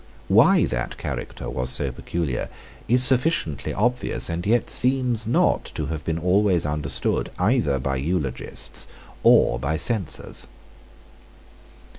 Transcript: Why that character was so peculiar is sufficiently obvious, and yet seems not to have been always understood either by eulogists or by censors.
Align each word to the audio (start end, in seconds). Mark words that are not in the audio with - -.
Why 0.29 0.65
that 0.65 0.97
character 0.97 1.47
was 1.47 1.69
so 1.69 1.91
peculiar 1.91 2.49
is 2.87 3.03
sufficiently 3.03 3.71
obvious, 3.71 4.29
and 4.31 4.43
yet 4.47 4.67
seems 4.71 5.27
not 5.27 5.65
to 5.75 5.85
have 5.93 6.03
been 6.03 6.17
always 6.17 6.65
understood 6.65 7.29
either 7.37 7.77
by 7.77 7.97
eulogists 7.97 8.87
or 9.21 9.59
by 9.59 9.77
censors. 9.77 10.47